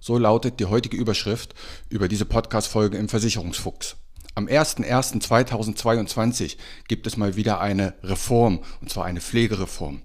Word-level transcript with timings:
So 0.00 0.16
lautet 0.16 0.60
die 0.60 0.64
heutige 0.64 0.96
Überschrift 0.96 1.54
über 1.90 2.08
diese 2.08 2.24
Podcast-Folge 2.24 2.96
im 2.96 3.10
Versicherungsfuchs. 3.10 3.96
Am 4.34 4.46
01.01.2022 4.46 6.56
gibt 6.88 7.06
es 7.06 7.18
mal 7.18 7.36
wieder 7.36 7.60
eine 7.60 7.92
Reform, 8.02 8.60
und 8.80 8.90
zwar 8.90 9.04
eine 9.04 9.20
Pflegereform. 9.20 10.00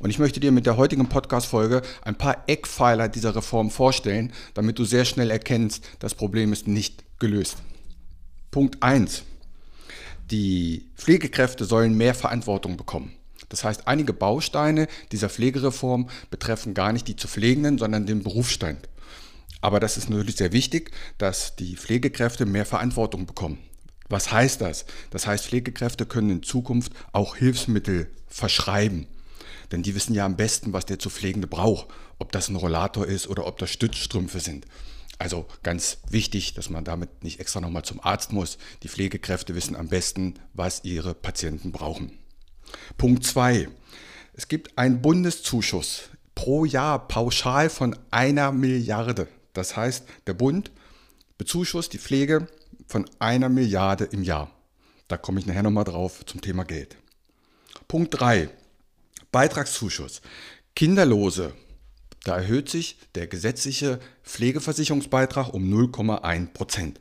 Und 0.00 0.10
ich 0.10 0.18
möchte 0.18 0.40
dir 0.40 0.52
mit 0.52 0.66
der 0.66 0.76
heutigen 0.76 1.08
Podcast-Folge 1.08 1.80
ein 2.02 2.18
paar 2.18 2.44
Eckpfeiler 2.46 3.08
dieser 3.08 3.34
Reform 3.34 3.70
vorstellen, 3.70 4.34
damit 4.52 4.78
du 4.78 4.84
sehr 4.84 5.06
schnell 5.06 5.30
erkennst, 5.30 5.82
das 5.98 6.14
Problem 6.14 6.52
ist 6.52 6.68
nicht 6.68 7.02
gelöst. 7.18 7.56
Punkt 8.50 8.82
1. 8.82 9.22
Die 10.30 10.90
Pflegekräfte 10.94 11.64
sollen 11.64 11.96
mehr 11.96 12.14
Verantwortung 12.14 12.76
bekommen. 12.76 13.14
Das 13.48 13.64
heißt, 13.64 13.88
einige 13.88 14.12
Bausteine 14.12 14.88
dieser 15.10 15.30
Pflegereform 15.30 16.10
betreffen 16.30 16.74
gar 16.74 16.92
nicht 16.92 17.08
die 17.08 17.16
zu 17.16 17.28
Pflegenden, 17.28 17.78
sondern 17.78 18.04
den 18.04 18.22
Berufsstand. 18.22 18.86
Aber 19.60 19.80
das 19.80 19.96
ist 19.96 20.08
natürlich 20.10 20.36
sehr 20.36 20.52
wichtig, 20.52 20.92
dass 21.18 21.56
die 21.56 21.76
Pflegekräfte 21.76 22.46
mehr 22.46 22.66
Verantwortung 22.66 23.26
bekommen. 23.26 23.58
Was 24.08 24.32
heißt 24.32 24.60
das? 24.60 24.86
Das 25.10 25.26
heißt, 25.26 25.46
Pflegekräfte 25.46 26.06
können 26.06 26.30
in 26.30 26.42
Zukunft 26.42 26.92
auch 27.12 27.36
Hilfsmittel 27.36 28.10
verschreiben. 28.26 29.06
Denn 29.70 29.82
die 29.82 29.94
wissen 29.94 30.14
ja 30.14 30.24
am 30.24 30.36
besten, 30.36 30.72
was 30.72 30.86
der 30.86 30.98
zu 30.98 31.10
Pflegende 31.10 31.46
braucht. 31.46 31.88
Ob 32.18 32.32
das 32.32 32.48
ein 32.48 32.56
Rollator 32.56 33.06
ist 33.06 33.28
oder 33.28 33.46
ob 33.46 33.58
das 33.58 33.70
Stützstrümpfe 33.70 34.40
sind. 34.40 34.66
Also 35.18 35.46
ganz 35.62 35.98
wichtig, 36.08 36.54
dass 36.54 36.70
man 36.70 36.84
damit 36.84 37.24
nicht 37.24 37.40
extra 37.40 37.60
nochmal 37.60 37.84
zum 37.84 38.00
Arzt 38.00 38.32
muss. 38.32 38.56
Die 38.82 38.88
Pflegekräfte 38.88 39.54
wissen 39.54 39.76
am 39.76 39.88
besten, 39.88 40.34
was 40.54 40.84
ihre 40.84 41.14
Patienten 41.14 41.72
brauchen. 41.72 42.12
Punkt 42.96 43.24
2. 43.24 43.68
Es 44.32 44.48
gibt 44.48 44.78
einen 44.78 45.02
Bundeszuschuss 45.02 46.10
pro 46.34 46.64
Jahr 46.64 47.08
pauschal 47.08 47.68
von 47.68 47.96
einer 48.10 48.52
Milliarde. 48.52 49.26
Das 49.58 49.76
heißt, 49.76 50.04
der 50.28 50.34
Bund 50.34 50.70
bezuschusst 51.36 51.92
die 51.92 51.98
Pflege 51.98 52.46
von 52.86 53.10
einer 53.18 53.48
Milliarde 53.48 54.04
im 54.04 54.22
Jahr. 54.22 54.52
Da 55.08 55.16
komme 55.16 55.40
ich 55.40 55.46
nachher 55.46 55.64
nochmal 55.64 55.82
drauf 55.82 56.24
zum 56.26 56.40
Thema 56.40 56.62
Geld. 56.64 56.96
Punkt 57.88 58.20
3. 58.20 58.50
Beitragszuschuss. 59.32 60.22
Kinderlose. 60.76 61.54
Da 62.22 62.36
erhöht 62.36 62.68
sich 62.68 62.98
der 63.16 63.26
gesetzliche 63.26 63.98
Pflegeversicherungsbeitrag 64.22 65.52
um 65.52 65.64
0,1 65.64 66.52
Prozent. 66.52 67.00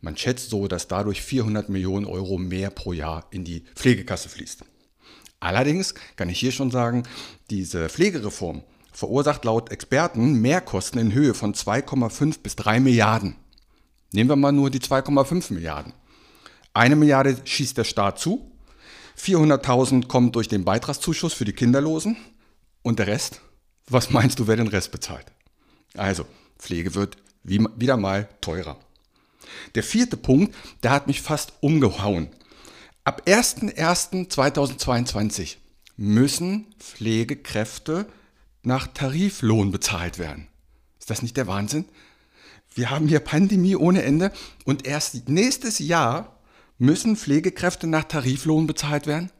Man 0.00 0.16
schätzt 0.16 0.48
so, 0.48 0.68
dass 0.68 0.88
dadurch 0.88 1.20
400 1.20 1.68
Millionen 1.68 2.06
Euro 2.06 2.38
mehr 2.38 2.70
pro 2.70 2.94
Jahr 2.94 3.26
in 3.30 3.44
die 3.44 3.64
Pflegekasse 3.74 4.30
fließt. 4.30 4.64
Allerdings 5.38 5.94
kann 6.16 6.30
ich 6.30 6.40
hier 6.40 6.52
schon 6.52 6.70
sagen, 6.70 7.02
diese 7.50 7.90
Pflegereform 7.90 8.62
verursacht 8.94 9.44
laut 9.44 9.70
Experten 9.70 10.40
Mehrkosten 10.40 10.98
in 11.00 11.12
Höhe 11.12 11.34
von 11.34 11.52
2,5 11.52 12.38
bis 12.42 12.56
3 12.56 12.80
Milliarden. 12.80 13.36
Nehmen 14.12 14.30
wir 14.30 14.36
mal 14.36 14.52
nur 14.52 14.70
die 14.70 14.78
2,5 14.78 15.52
Milliarden. 15.52 15.92
Eine 16.72 16.96
Milliarde 16.96 17.36
schießt 17.44 17.76
der 17.76 17.84
Staat 17.84 18.18
zu, 18.20 18.50
400.000 19.18 20.06
kommen 20.06 20.32
durch 20.32 20.48
den 20.48 20.64
Beitragszuschuss 20.64 21.34
für 21.34 21.44
die 21.44 21.52
Kinderlosen 21.52 22.16
und 22.82 23.00
der 23.00 23.08
Rest? 23.08 23.42
Was 23.88 24.10
meinst 24.10 24.38
du, 24.38 24.46
wer 24.46 24.56
den 24.56 24.68
Rest 24.68 24.92
bezahlt? 24.92 25.26
Also, 25.96 26.24
Pflege 26.58 26.94
wird 26.94 27.16
wie, 27.42 27.66
wieder 27.76 27.96
mal 27.96 28.28
teurer. 28.40 28.78
Der 29.74 29.82
vierte 29.82 30.16
Punkt, 30.16 30.54
der 30.82 30.92
hat 30.92 31.08
mich 31.08 31.20
fast 31.20 31.52
umgehauen. 31.60 32.28
Ab 33.04 33.22
01.01.2022 33.26 35.56
müssen 35.96 36.74
Pflegekräfte 36.78 38.06
nach 38.66 38.86
Tariflohn 38.88 39.70
bezahlt 39.70 40.18
werden. 40.18 40.48
Ist 40.98 41.10
das 41.10 41.22
nicht 41.22 41.36
der 41.36 41.46
Wahnsinn? 41.46 41.84
Wir 42.74 42.90
haben 42.90 43.08
hier 43.08 43.20
Pandemie 43.20 43.76
ohne 43.76 44.02
Ende 44.02 44.32
und 44.64 44.86
erst 44.86 45.28
nächstes 45.28 45.78
Jahr 45.78 46.40
müssen 46.78 47.16
Pflegekräfte 47.16 47.86
nach 47.86 48.04
Tariflohn 48.04 48.66
bezahlt 48.66 49.06
werden. 49.06 49.30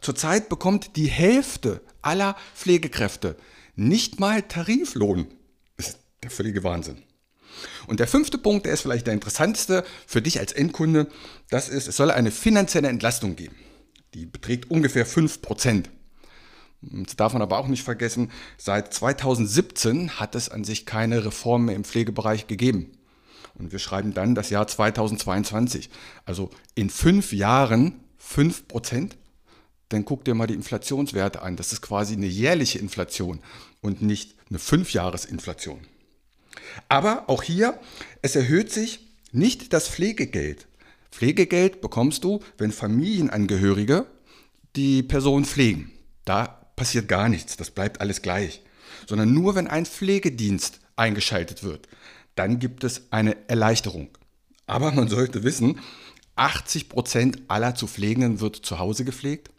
Zurzeit 0.00 0.48
bekommt 0.48 0.96
die 0.96 1.06
Hälfte 1.06 1.80
aller 2.02 2.36
Pflegekräfte 2.54 3.36
nicht 3.76 4.20
mal 4.20 4.42
Tariflohn. 4.42 5.26
Das 5.76 5.88
ist 5.88 5.98
der 6.22 6.30
völlige 6.30 6.64
Wahnsinn. 6.64 7.02
Und 7.86 8.00
der 8.00 8.08
fünfte 8.08 8.38
Punkt, 8.38 8.66
der 8.66 8.72
ist 8.72 8.82
vielleicht 8.82 9.06
der 9.06 9.14
interessanteste 9.14 9.84
für 10.06 10.22
dich 10.22 10.38
als 10.38 10.52
Endkunde, 10.52 11.08
das 11.50 11.68
ist, 11.68 11.88
es 11.88 11.96
soll 11.96 12.10
eine 12.10 12.30
finanzielle 12.30 12.88
Entlastung 12.88 13.36
geben. 13.36 13.56
Die 14.14 14.26
beträgt 14.26 14.70
ungefähr 14.70 15.06
5 15.06 15.42
Prozent. 15.42 15.90
Das 16.82 17.16
darf 17.16 17.32
man 17.32 17.42
aber 17.42 17.58
auch 17.58 17.68
nicht 17.68 17.84
vergessen, 17.84 18.30
seit 18.58 18.92
2017 18.92 20.18
hat 20.18 20.34
es 20.34 20.48
an 20.48 20.64
sich 20.64 20.84
keine 20.84 21.24
Reform 21.24 21.66
mehr 21.66 21.76
im 21.76 21.84
Pflegebereich 21.84 22.48
gegeben. 22.48 22.90
Und 23.54 23.70
wir 23.70 23.78
schreiben 23.78 24.14
dann 24.14 24.34
das 24.34 24.50
Jahr 24.50 24.66
2022. 24.66 25.90
Also 26.24 26.50
in 26.74 26.90
fünf 26.90 27.32
Jahren 27.32 28.00
fünf 28.22 28.66
Prozent. 28.68 29.16
Dann 29.88 30.04
guck 30.04 30.24
dir 30.24 30.34
mal 30.34 30.46
die 30.46 30.54
Inflationswerte 30.54 31.42
an. 31.42 31.56
Das 31.56 31.72
ist 31.72 31.82
quasi 31.82 32.14
eine 32.14 32.26
jährliche 32.26 32.78
Inflation 32.78 33.40
und 33.82 34.00
nicht 34.00 34.34
eine 34.48 34.58
Fünfjahresinflation. 34.58 35.80
Aber 36.88 37.28
auch 37.28 37.42
hier, 37.42 37.78
es 38.22 38.36
erhöht 38.36 38.72
sich 38.72 39.06
nicht 39.32 39.72
das 39.72 39.88
Pflegegeld. 39.88 40.66
Pflegegeld 41.10 41.80
bekommst 41.80 42.24
du, 42.24 42.40
wenn 42.56 42.72
Familienangehörige 42.72 44.06
die 44.76 45.02
Person 45.02 45.44
pflegen. 45.44 45.90
Da 46.24 46.61
passiert 46.76 47.08
gar 47.08 47.28
nichts, 47.28 47.56
das 47.56 47.70
bleibt 47.70 48.00
alles 48.00 48.22
gleich. 48.22 48.62
Sondern 49.06 49.32
nur 49.32 49.54
wenn 49.54 49.66
ein 49.66 49.86
Pflegedienst 49.86 50.80
eingeschaltet 50.96 51.62
wird, 51.64 51.88
dann 52.34 52.58
gibt 52.58 52.84
es 52.84 53.02
eine 53.10 53.36
Erleichterung. 53.48 54.08
Aber 54.66 54.92
man 54.92 55.08
sollte 55.08 55.42
wissen, 55.42 55.80
80 56.36 56.88
Prozent 56.88 57.42
aller 57.48 57.74
zu 57.74 57.86
Pflegenden 57.86 58.40
wird 58.40 58.56
zu 58.56 58.78
Hause 58.78 59.04
gepflegt 59.04 59.50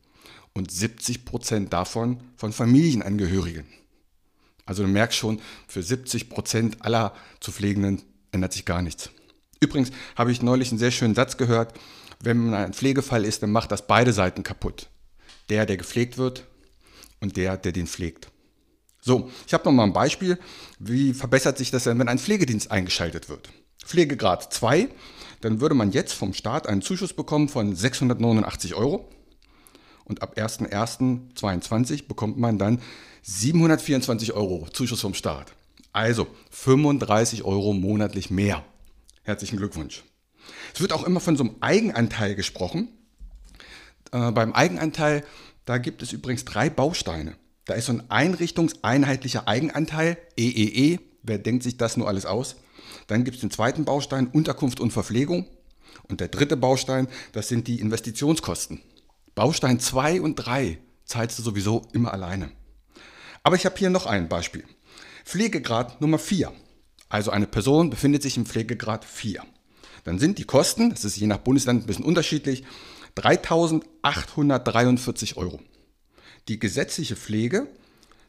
und 0.53 0.71
70 0.71 1.25
Prozent 1.25 1.73
davon 1.73 2.19
von 2.35 2.53
Familienangehörigen. 2.53 3.65
Also 4.65 4.83
du 4.83 4.89
merkst 4.89 5.17
schon, 5.17 5.41
für 5.67 5.83
70 5.83 6.29
Prozent 6.29 6.85
aller 6.85 7.13
zu 7.39 7.51
Pflegenden 7.51 8.01
ändert 8.31 8.53
sich 8.53 8.65
gar 8.65 8.81
nichts. 8.81 9.09
Übrigens 9.59 9.91
habe 10.15 10.31
ich 10.31 10.41
neulich 10.41 10.69
einen 10.69 10.79
sehr 10.79 10.91
schönen 10.91 11.15
Satz 11.15 11.37
gehört, 11.37 11.73
wenn 12.21 12.37
man 12.37 12.53
ein 12.53 12.73
Pflegefall 12.73 13.25
ist, 13.25 13.43
dann 13.43 13.51
macht 13.51 13.71
das 13.71 13.85
beide 13.85 14.13
Seiten 14.13 14.43
kaputt. 14.43 14.87
Der, 15.49 15.65
der 15.65 15.77
gepflegt 15.77 16.17
wird 16.17 16.45
und 17.23 17.37
der, 17.37 17.57
der 17.57 17.71
den 17.71 17.87
pflegt. 17.87 18.27
So, 19.01 19.31
ich 19.47 19.53
habe 19.53 19.63
noch 19.63 19.71
mal 19.71 19.85
ein 19.85 19.93
Beispiel. 19.93 20.37
Wie 20.77 21.13
verbessert 21.13 21.57
sich 21.57 21.71
das 21.71 21.85
denn, 21.85 21.97
wenn 21.97 22.09
ein 22.09 22.19
Pflegedienst 22.19 22.69
eingeschaltet 22.69 23.29
wird? 23.29 23.49
Pflegegrad 23.83 24.53
2, 24.53 24.89
dann 25.41 25.61
würde 25.61 25.73
man 25.73 25.91
jetzt 25.91 26.13
vom 26.13 26.33
Staat 26.33 26.67
einen 26.67 26.81
Zuschuss 26.81 27.13
bekommen 27.13 27.49
von 27.49 27.75
689 27.75 28.75
Euro. 28.75 29.09
Und 30.03 30.21
ab 30.21 30.37
01.01.2022 30.37 32.07
bekommt 32.07 32.37
man 32.37 32.59
dann 32.59 32.81
724 33.21 34.33
Euro 34.33 34.67
Zuschuss 34.71 34.99
vom 34.99 35.13
Staat. 35.13 35.53
Also 35.93 36.27
35 36.51 37.43
Euro 37.43 37.71
monatlich 37.73 38.31
mehr. 38.31 38.65
Herzlichen 39.23 39.57
Glückwunsch. 39.57 40.03
Es 40.73 40.81
wird 40.81 40.91
auch 40.91 41.05
immer 41.05 41.21
von 41.21 41.37
so 41.37 41.45
einem 41.45 41.55
Eigenanteil 41.61 42.35
gesprochen. 42.35 42.89
Äh, 44.11 44.31
beim 44.31 44.51
Eigenanteil 44.51 45.23
da 45.65 45.77
gibt 45.77 46.01
es 46.01 46.13
übrigens 46.13 46.45
drei 46.45 46.69
Bausteine. 46.69 47.35
Da 47.65 47.75
ist 47.75 47.85
so 47.85 47.93
ein 47.93 48.09
einrichtungseinheitlicher 48.09 49.47
Eigenanteil, 49.47 50.17
EEE. 50.37 50.49
E 50.49 50.93
e. 50.93 50.99
Wer 51.23 51.37
denkt 51.37 51.63
sich 51.63 51.77
das 51.77 51.95
nur 51.95 52.07
alles 52.07 52.25
aus? 52.25 52.57
Dann 53.07 53.23
gibt 53.23 53.35
es 53.35 53.41
den 53.41 53.51
zweiten 53.51 53.85
Baustein, 53.85 54.27
Unterkunft 54.27 54.79
und 54.81 54.91
Verpflegung. 54.91 55.47
Und 56.09 56.19
der 56.19 56.27
dritte 56.27 56.57
Baustein, 56.57 57.07
das 57.31 57.47
sind 57.47 57.67
die 57.67 57.79
Investitionskosten. 57.79 58.81
Baustein 59.35 59.79
2 59.79 60.21
und 60.21 60.35
3 60.35 60.79
zahlst 61.05 61.39
du 61.39 61.43
sowieso 61.43 61.87
immer 61.93 62.13
alleine. 62.13 62.51
Aber 63.41 63.55
ich 63.55 63.65
habe 63.65 63.77
hier 63.77 63.89
noch 63.89 64.05
ein 64.05 64.27
Beispiel. 64.27 64.63
Pflegegrad 65.23 66.01
Nummer 66.01 66.19
4. 66.19 66.51
Also 67.09 67.31
eine 67.31 67.47
Person 67.47 67.89
befindet 67.89 68.21
sich 68.21 68.37
im 68.37 68.45
Pflegegrad 68.45 69.05
4. 69.05 69.43
Dann 70.03 70.19
sind 70.19 70.37
die 70.37 70.43
Kosten, 70.43 70.89
das 70.89 71.05
ist 71.05 71.17
je 71.17 71.27
nach 71.27 71.37
Bundesland 71.37 71.83
ein 71.83 71.87
bisschen 71.87 72.05
unterschiedlich, 72.05 72.63
3.843 73.17 75.37
Euro. 75.37 75.59
Die 76.47 76.59
gesetzliche 76.59 77.15
Pflege 77.15 77.67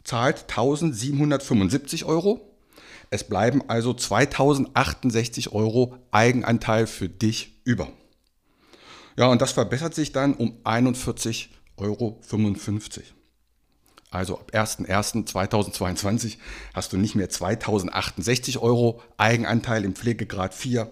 zahlt 0.04 0.46
1.775 0.48 2.04
Euro. 2.04 2.40
Es 3.10 3.24
bleiben 3.24 3.62
also 3.68 3.90
2.068 3.92 5.52
Euro 5.52 5.98
Eigenanteil 6.10 6.86
für 6.86 7.08
dich 7.08 7.60
über. 7.64 7.88
Ja, 9.16 9.26
und 9.26 9.40
das 9.40 9.52
verbessert 9.52 9.94
sich 9.94 10.12
dann 10.12 10.34
um 10.34 10.58
41,55 10.64 11.48
Euro. 11.76 12.20
Also 14.10 14.38
ab 14.38 14.50
01.01.2022 14.54 16.36
hast 16.72 16.92
du 16.92 16.96
nicht 16.96 17.16
mehr 17.16 17.30
2068 17.30 18.58
Euro 18.58 19.02
Eigenanteil 19.16 19.84
im 19.84 19.96
Pflegegrad 19.96 20.54
4, 20.54 20.88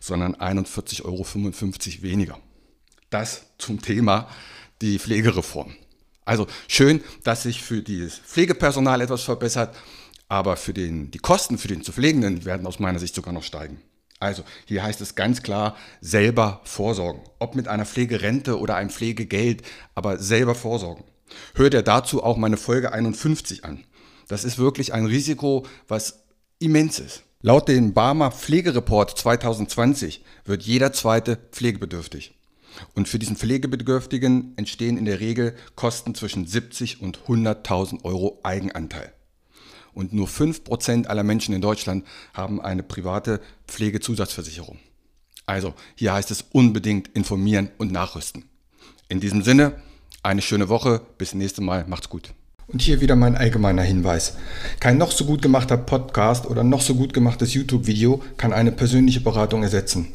sondern 0.00 0.36
41,55 0.36 1.04
Euro 1.04 2.02
weniger. 2.02 2.38
Das 3.12 3.44
zum 3.58 3.82
Thema 3.82 4.28
die 4.80 4.98
Pflegereform. 4.98 5.76
Also 6.24 6.46
schön, 6.66 7.02
dass 7.24 7.42
sich 7.42 7.62
für 7.62 7.82
das 7.82 8.18
Pflegepersonal 8.18 9.02
etwas 9.02 9.22
verbessert, 9.22 9.76
aber 10.28 10.56
für 10.56 10.72
den, 10.72 11.10
die 11.10 11.18
Kosten 11.18 11.58
für 11.58 11.68
den 11.68 11.82
zu 11.82 11.92
Pflegenden 11.92 12.46
werden 12.46 12.66
aus 12.66 12.78
meiner 12.78 12.98
Sicht 12.98 13.14
sogar 13.14 13.34
noch 13.34 13.42
steigen. 13.42 13.82
Also 14.18 14.44
hier 14.64 14.82
heißt 14.82 15.00
es 15.02 15.14
ganz 15.14 15.42
klar, 15.42 15.76
selber 16.00 16.62
vorsorgen. 16.64 17.20
Ob 17.38 17.54
mit 17.54 17.68
einer 17.68 17.84
Pflegerente 17.84 18.58
oder 18.58 18.76
einem 18.76 18.90
Pflegegeld, 18.90 19.62
aber 19.94 20.18
selber 20.18 20.54
vorsorgen. 20.54 21.04
Hör 21.54 21.68
dir 21.68 21.82
dazu 21.82 22.22
auch 22.22 22.38
meine 22.38 22.56
Folge 22.56 22.92
51 22.92 23.64
an. 23.64 23.84
Das 24.28 24.44
ist 24.44 24.56
wirklich 24.56 24.94
ein 24.94 25.04
Risiko, 25.04 25.66
was 25.86 26.22
immens 26.60 26.98
ist. 26.98 27.24
Laut 27.42 27.68
dem 27.68 27.92
Barmer 27.92 28.30
Pflegereport 28.30 29.18
2020 29.18 30.24
wird 30.44 30.62
jeder 30.62 30.92
zweite 30.92 31.36
pflegebedürftig. 31.50 32.32
Und 32.94 33.08
für 33.08 33.18
diesen 33.18 33.36
Pflegebedürftigen 33.36 34.52
entstehen 34.56 34.96
in 34.96 35.04
der 35.04 35.20
Regel 35.20 35.54
Kosten 35.74 36.14
zwischen 36.14 36.46
70 36.46 37.00
und 37.00 37.18
100.000 37.26 38.04
Euro 38.04 38.38
Eigenanteil. 38.42 39.12
Und 39.94 40.12
nur 40.12 40.26
5% 40.26 41.06
aller 41.06 41.22
Menschen 41.22 41.54
in 41.54 41.60
Deutschland 41.60 42.06
haben 42.32 42.60
eine 42.60 42.82
private 42.82 43.40
Pflegezusatzversicherung. 43.68 44.78
Also 45.44 45.74
hier 45.96 46.14
heißt 46.14 46.30
es 46.30 46.44
unbedingt 46.52 47.08
informieren 47.08 47.70
und 47.78 47.92
nachrüsten. 47.92 48.44
In 49.08 49.20
diesem 49.20 49.42
Sinne, 49.42 49.74
eine 50.22 50.40
schöne 50.40 50.68
Woche. 50.68 51.02
Bis 51.18 51.34
nächste 51.34 51.60
Mal. 51.60 51.84
Macht's 51.86 52.08
gut. 52.08 52.32
Und 52.68 52.80
hier 52.80 53.00
wieder 53.00 53.16
mein 53.16 53.36
allgemeiner 53.36 53.82
Hinweis. 53.82 54.36
Kein 54.80 54.96
noch 54.96 55.10
so 55.10 55.26
gut 55.26 55.42
gemachter 55.42 55.76
Podcast 55.76 56.46
oder 56.46 56.64
noch 56.64 56.80
so 56.80 56.94
gut 56.94 57.12
gemachtes 57.12 57.52
YouTube-Video 57.52 58.22
kann 58.36 58.52
eine 58.52 58.72
persönliche 58.72 59.20
Beratung 59.20 59.62
ersetzen. 59.62 60.14